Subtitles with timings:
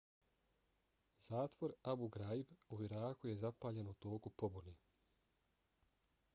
[1.25, 4.77] zatvor abu ghraib u iraku je zapaljen u toku pobune